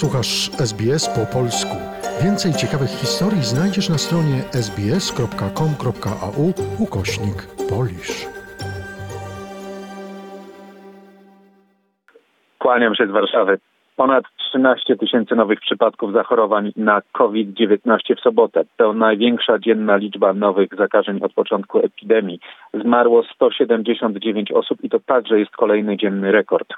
[0.00, 1.76] Słuchasz SBS po polsku.
[2.24, 6.46] Więcej ciekawych historii znajdziesz na stronie sbs.com.au
[6.84, 7.38] ukośnik
[7.70, 8.26] polisz.
[12.58, 13.58] Kłaniam się z Warszawy.
[13.96, 18.64] Ponad 13 tysięcy nowych przypadków zachorowań na COVID-19 w sobotę.
[18.76, 22.40] To największa dzienna liczba nowych zakażeń od początku epidemii.
[22.74, 26.68] Zmarło 179 osób i to także jest kolejny dzienny rekord.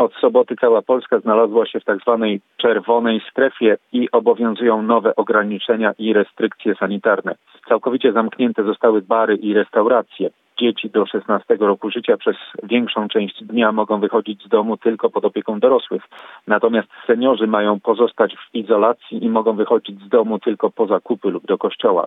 [0.00, 5.92] Od soboty cała Polska znalazła się w tak zwanej czerwonej strefie i obowiązują nowe ograniczenia
[5.98, 7.34] i restrykcje sanitarne.
[7.68, 10.30] Całkowicie zamknięte zostały bary i restauracje.
[10.60, 15.24] Dzieci do 16 roku życia przez większą część dnia mogą wychodzić z domu tylko pod
[15.24, 16.02] opieką dorosłych.
[16.46, 21.46] Natomiast seniorzy mają pozostać w izolacji i mogą wychodzić z domu tylko po zakupy lub
[21.46, 22.06] do kościoła.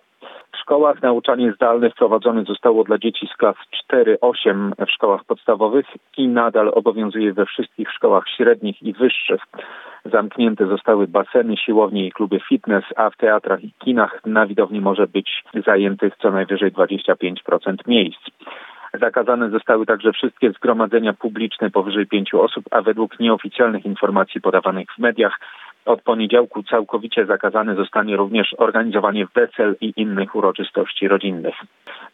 [0.53, 3.55] W szkołach nauczanie zdalne wprowadzone zostało dla dzieci z klas
[3.93, 5.85] 4-8 w szkołach podstawowych
[6.17, 9.41] i nadal obowiązuje we wszystkich szkołach średnich i wyższych.
[10.05, 15.07] Zamknięte zostały baseny, siłownie i kluby fitness, a w teatrach i kinach na widowni może
[15.07, 17.35] być zajętych co najwyżej 25%
[17.87, 18.21] miejsc.
[19.01, 24.99] Zakazane zostały także wszystkie zgromadzenia publiczne powyżej pięciu osób, a według nieoficjalnych informacji podawanych w
[24.99, 25.40] mediach
[25.85, 31.55] od poniedziałku całkowicie zakazane zostanie również organizowanie wesel i innych uroczystości rodzinnych.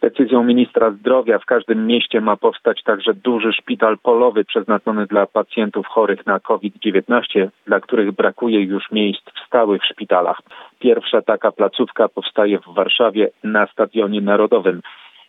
[0.02, 5.88] Decyzją ministra zdrowia w każdym mieście ma powstać także duży szpital polowy przeznaczony dla pacjentów
[5.88, 10.42] chorych na COVID-19, dla których brakuje już miejsc w stałych szpitalach.
[10.80, 14.82] Pierwsza taka placówka powstaje w Warszawie na Stadionie Narodowym.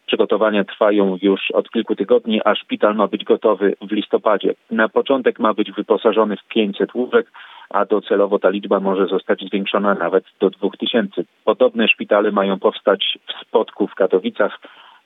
[0.07, 4.55] Przygotowania trwają już od kilku tygodni, a szpital ma być gotowy w listopadzie.
[4.71, 7.27] Na początek ma być wyposażony w 500 łóżek,
[7.71, 11.23] a docelowo ta liczba może zostać zwiększona nawet do 2000.
[11.45, 14.59] Podobne szpitale mają powstać w Spodku w Katowicach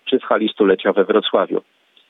[0.04, 1.60] czy w hali stulecia we Wrocławiu.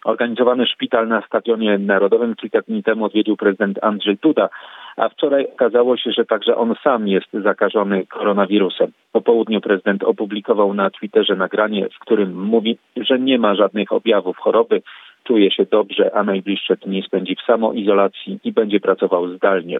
[0.04, 4.48] Organizowany szpital na Stadionie Narodowym kilka dni temu odwiedził prezydent Andrzej Duda,
[4.96, 8.92] a wczoraj okazało się, że także on sam jest zakażony koronawirusem.
[9.12, 14.36] Po południu prezydent opublikował na Twitterze nagranie, w którym mówi, że nie ma żadnych objawów
[14.38, 14.82] choroby,
[15.24, 19.78] czuje się dobrze, a najbliższe dni spędzi w samoizolacji i będzie pracował zdalnie.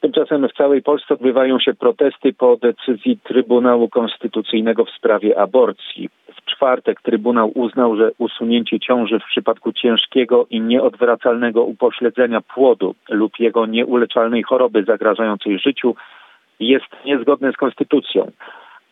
[0.00, 6.08] Tymczasem w całej Polsce odbywają się protesty po decyzji Trybunału Konstytucyjnego w sprawie aborcji.
[6.36, 13.38] W czwartek Trybunał uznał, że usunięcie ciąży w przypadku ciężkiego i nieodwracalnego upośledzenia płodu lub
[13.38, 15.94] jego nieuleczalnej choroby zagrażającej życiu
[16.60, 18.30] jest niezgodne z konstytucją.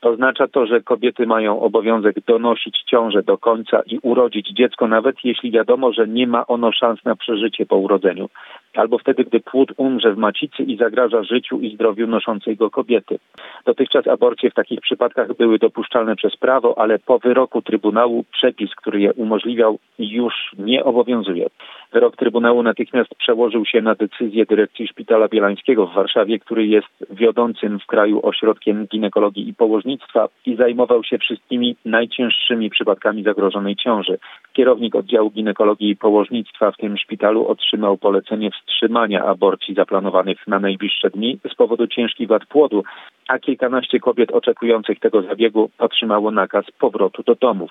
[0.02, 5.50] Oznacza to, że kobiety mają obowiązek donosić ciążę do końca i urodzić dziecko, nawet jeśli
[5.50, 8.28] wiadomo, że nie ma ono szans na przeżycie po urodzeniu,
[8.78, 13.18] albo wtedy, gdy płód umrze w macicy i zagraża życiu i zdrowiu noszącej go kobiety.
[13.66, 19.00] Dotychczas aborcje w takich przypadkach były dopuszczalne przez prawo, ale po wyroku Trybunału przepis, który
[19.00, 21.46] je umożliwiał, już nie obowiązuje.
[21.92, 27.78] Wyrok Trybunału natychmiast przełożył się na decyzję dyrekcji Szpitala Bielańskiego w Warszawie, który jest wiodącym
[27.78, 34.18] w kraju ośrodkiem ginekologii i położnictwa i zajmował się wszystkimi najcięższymi przypadkami zagrożonej ciąży.
[34.52, 41.10] Kierownik oddziału ginekologii i położnictwa w tym szpitalu otrzymał polecenie wstrzymania aborcji zaplanowanych na najbliższe
[41.10, 42.84] dni z powodu ciężkich wad płodu,
[43.28, 47.70] a kilkanaście kobiet oczekujących tego zabiegu otrzymało nakaz powrotu do domów.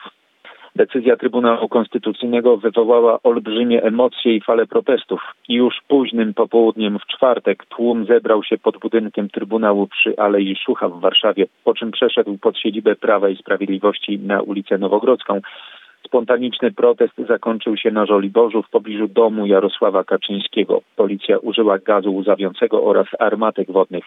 [0.75, 5.21] Decyzja Trybunału Konstytucyjnego wywołała olbrzymie emocje i fale protestów.
[5.49, 10.99] Już późnym popołudniem w czwartek tłum zebrał się pod budynkiem Trybunału przy Alei Szucha w
[10.99, 15.41] Warszawie, po czym przeszedł pod siedzibę Prawa i Sprawiedliwości na ulicę Nowogrodzką.
[16.07, 20.81] Spontaniczny protest zakończył się na Żoliborzu w pobliżu domu Jarosława Kaczyńskiego.
[20.95, 24.05] Policja użyła gazu łzawiącego oraz armatek wodnych.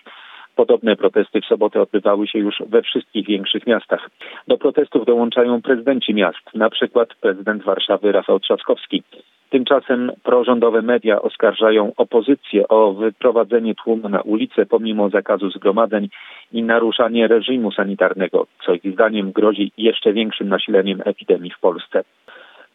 [0.56, 4.10] Podobne protesty w sobotę odbywały się już we wszystkich większych miastach.
[4.48, 9.02] Do protestów dołączają prezydenci miast, na przykład prezydent Warszawy Rafał Trzaskowski.
[9.50, 16.08] Tymczasem prorządowe media oskarżają opozycję o wyprowadzenie tłumu na ulicę pomimo zakazu zgromadzeń
[16.52, 22.04] i naruszanie reżimu sanitarnego, co ich zdaniem grozi jeszcze większym nasileniem epidemii w Polsce.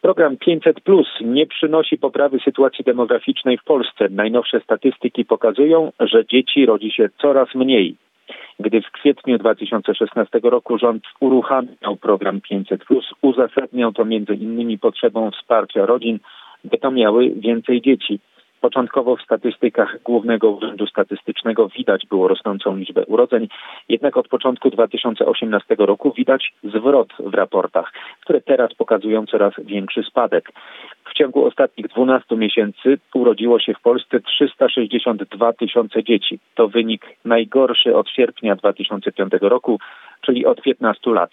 [0.02, 4.10] Program 500 Plus nie przynosi poprawy sytuacji demograficznej w Polsce.
[4.10, 7.96] Najnowsze statystyki pokazują, że dzieci rodzi się coraz mniej.
[8.60, 15.32] Gdy w kwietniu 2016 roku rząd uruchamiał program 500 Plus, uzasadniał to między innymi potrzebą
[15.32, 16.20] wsparcia rodzin,
[16.72, 18.20] by to miały więcej dzieci.
[18.62, 23.48] Początkowo w statystykach Głównego Urzędu Statystycznego widać było rosnącą liczbę urodzeń,
[23.90, 30.52] jednak od początku 2018 roku widać zwrot w raportach, które teraz pokazują coraz większy spadek.
[31.06, 36.40] W ciągu ostatnich 12 miesięcy urodziło się w Polsce 362 tysiące dzieci.
[36.56, 39.80] To wynik najgorszy od sierpnia 2005 roku,
[40.26, 41.32] czyli od 15 lat.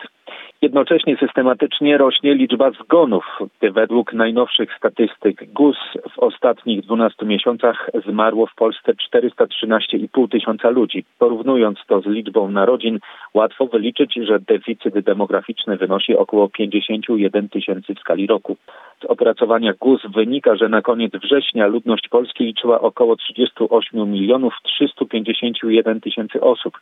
[0.62, 3.38] Jednocześnie systematycznie rośnie liczba zgonów.
[3.62, 5.76] Według najnowszych statystyk GUS
[6.10, 11.04] w ostatnich 12 miesiącach zmarło w Polsce 413,5 tysiąca ludzi.
[11.18, 12.98] Porównując to z liczbą narodzin,
[13.34, 18.56] łatwo wyliczyć, że deficyt demograficzny wynosi około 51 tysięcy w skali roku.
[19.02, 26.00] Z opracowania GUS wynika, że na koniec września ludność Polski liczyła około 38 milionów 351
[26.00, 26.78] tysięcy osób.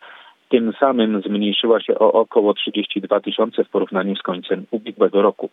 [0.51, 5.51] Tym samym zmniejszyła się o około 32 tysiące w porównaniu z końcem ubiegłego roku.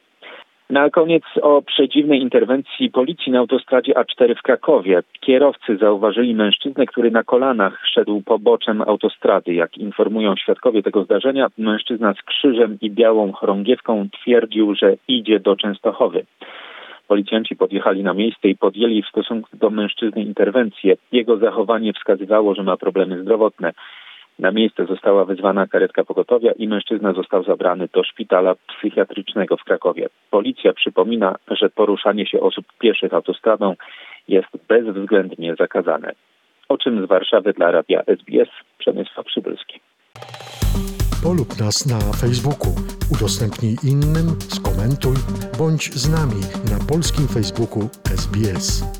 [0.69, 5.03] Na koniec o przedziwnej interwencji policji na autostradzie A4 w Krakowie.
[5.19, 9.53] Kierowcy zauważyli mężczyznę, który na kolanach szedł poboczem autostrady.
[9.53, 15.55] Jak informują świadkowie tego zdarzenia, mężczyzna z krzyżem i białą chorągiewką twierdził, że idzie do
[15.55, 16.25] Częstochowy.
[17.07, 20.95] Policjanci podjechali na miejsce i podjęli w stosunku do mężczyzny interwencję.
[21.11, 23.73] Jego zachowanie wskazywało, że ma problemy zdrowotne.
[24.39, 30.09] Na miejsce została wezwana karetka pogotowia i mężczyzna został zabrany do szpitala psychiatrycznego w Krakowie.
[30.31, 33.75] Policja przypomina, że poruszanie się osób pieszych autostradą
[34.27, 36.13] jest bezwzględnie zakazane.
[36.69, 39.79] O czym z Warszawy dla radia SBS Przemysław Przybylski.
[41.23, 42.71] Polub nas na Facebooku,
[43.11, 45.15] udostępnij innym, skomentuj,
[45.57, 46.41] bądź z nami
[46.71, 48.96] na polskim Facebooku SBS.